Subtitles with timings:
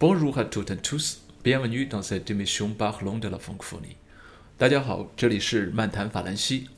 [0.00, 3.96] Bonjour à toutes et tous, bienvenue dans cette émission Parlons de la francophonie。
[4.56, 6.68] 大家好，这里是漫谈法兰西。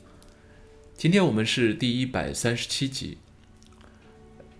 [0.97, 3.17] 今天我们是第一百三十七集。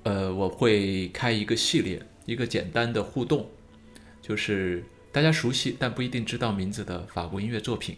[0.03, 3.49] 呃，我会开一个系列，一个简单的互动，
[4.21, 7.97] 就是大家熟悉但不一定知道名字的法国音乐作品。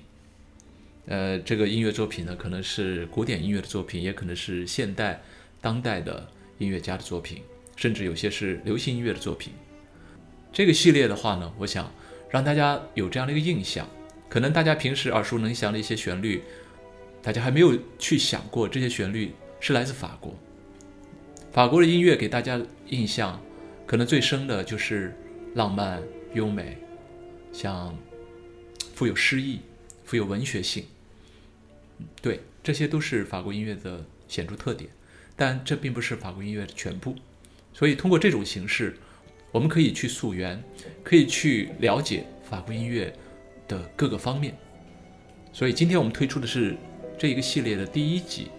[1.06, 5.22] 呃，这个音乐作品呢，可能是古典音乐的作品，也可能是现代、
[5.62, 6.28] 当代的
[6.58, 7.44] 音乐家的作品，
[7.76, 9.54] 甚至有些是流行音乐的作品。
[10.56, 11.92] 这个系列的话呢，我想
[12.30, 13.86] 让大家有这样的一个印象，
[14.30, 16.42] 可能大家平时耳熟能详的一些旋律，
[17.22, 20.34] 大家还没有去想过这些旋律是来自法国。
[21.52, 23.38] 法国的音乐给大家印象，
[23.86, 25.14] 可能最深的就是
[25.56, 26.02] 浪漫、
[26.34, 26.78] 优美，
[27.52, 27.94] 像
[28.94, 29.60] 富有诗意、
[30.06, 30.86] 富有文学性。
[32.22, 34.90] 对，这些都是法国音乐的显著特点，
[35.36, 37.14] 但这并不是法国音乐的全部。
[37.74, 38.96] 所以，通过这种形式，
[39.56, 40.62] 我们可以去溯源，
[41.02, 43.14] 可以去了解法国音乐
[43.70, 44.54] 的各个方面。
[45.54, 46.76] 所以，今天我们推出的是
[47.18, 48.50] 这一个系列的第一集，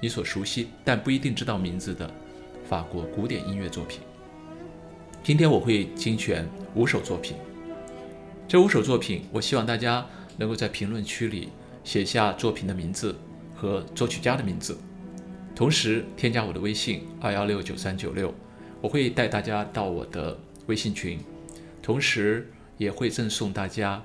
[0.00, 2.08] 你所熟悉但不一定知道名字的
[2.64, 4.02] 法国古典音乐作品。
[5.20, 7.36] 今天我会精选五首作品，
[8.46, 11.48] 这五首作品，我希望大家能够在评论区里。
[11.82, 13.16] 写下作品的名字
[13.56, 14.78] 和作曲家的名字，
[15.56, 18.32] 同时添加我的微信二幺六九三九六，
[18.80, 21.18] 我会带大家到我的微信群，
[21.82, 24.02] 同时也会赠送大家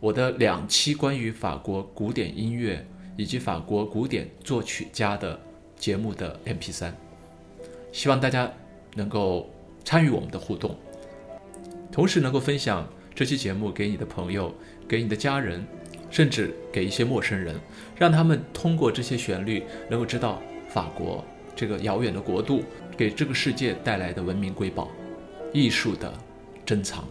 [0.00, 5.40] 我的两期关于法国古典音乐以及法国古典作曲家的
[5.76, 6.92] 节目的 MP3，
[7.92, 8.52] 希望大家
[8.94, 9.50] 能够
[9.84, 10.76] 参与我们的互动，
[11.90, 14.54] 同时能够分享这期节目给你的朋友，
[14.88, 15.64] 给你的家人。
[16.10, 17.58] 甚至给一些陌生人，
[17.96, 21.24] 让他们通过这些旋律，能够知道法国
[21.56, 22.62] 这个遥远的国度
[22.96, 24.90] 给这个世界带来的文明瑰宝、
[25.52, 26.12] 艺术的
[26.64, 27.04] 珍藏。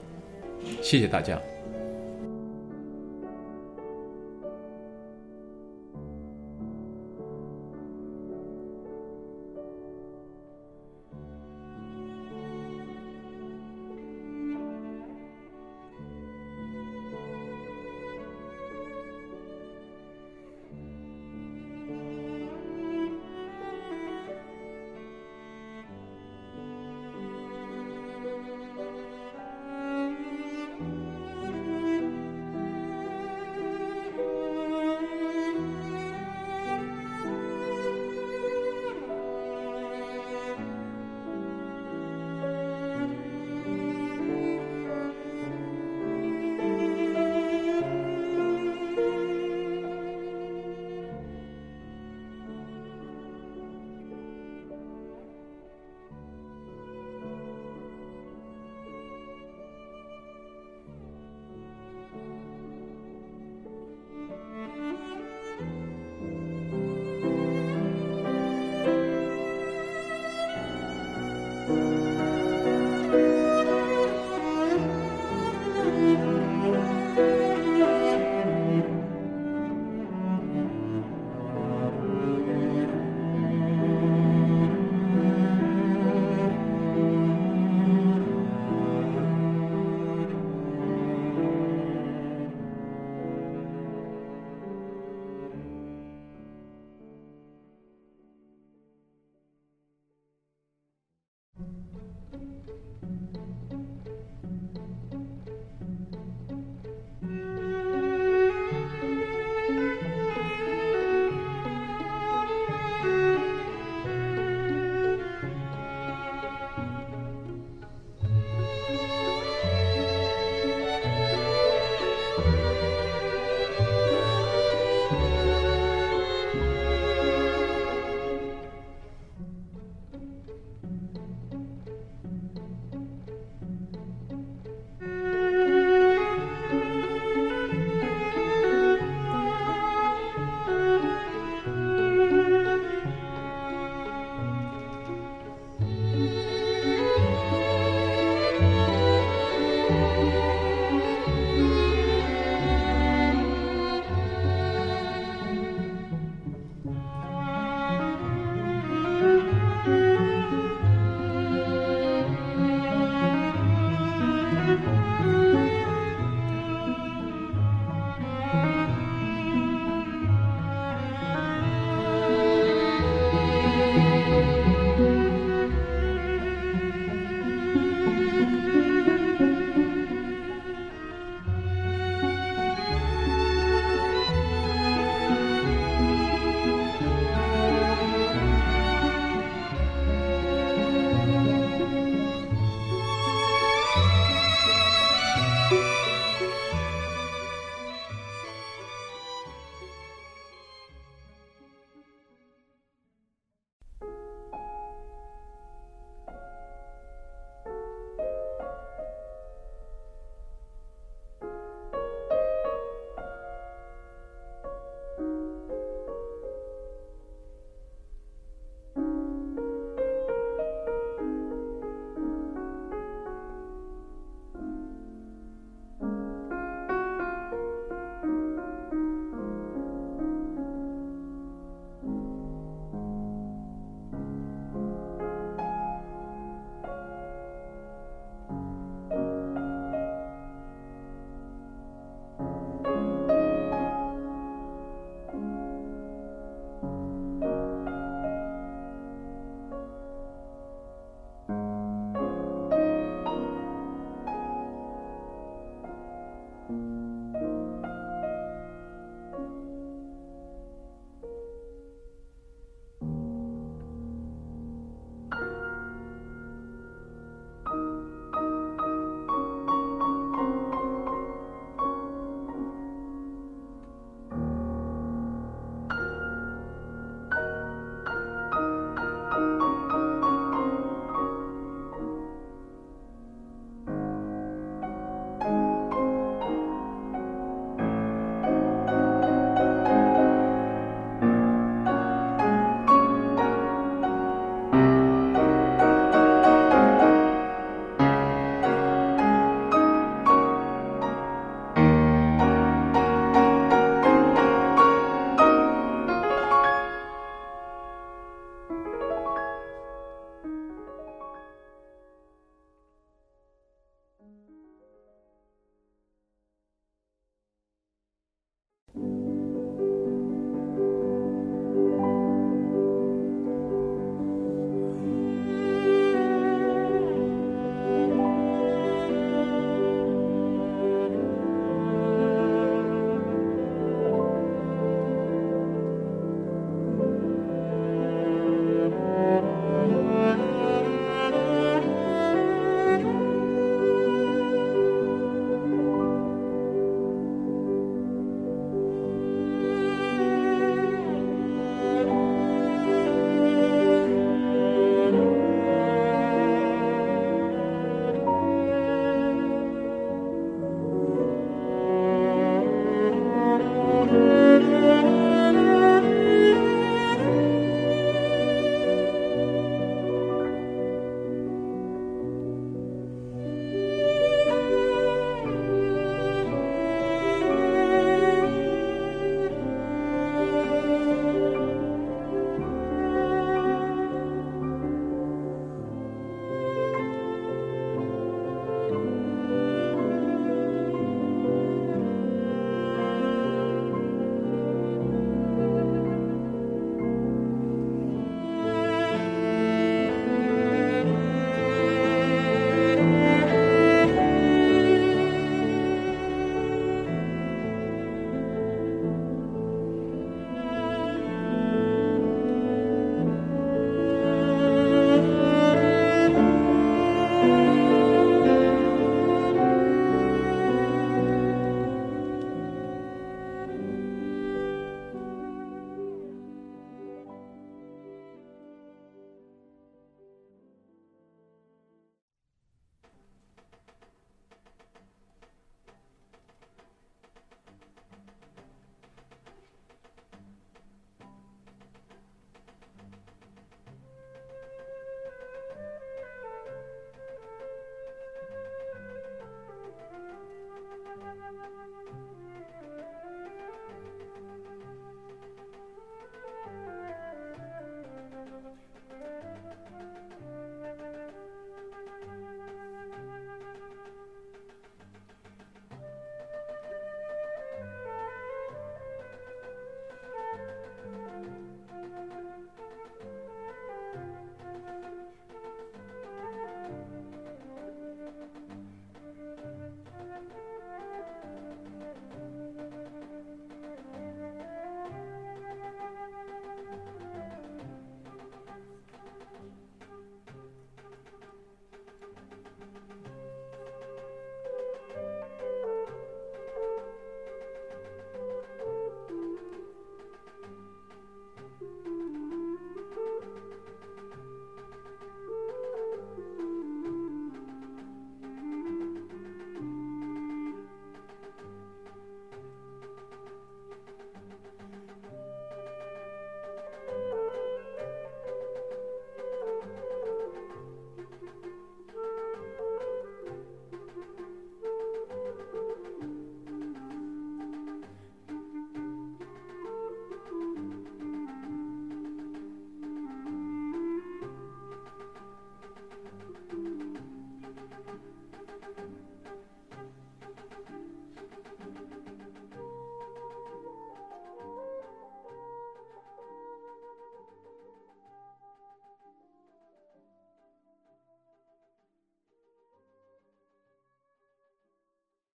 [0.81, 1.39] 谢谢大家。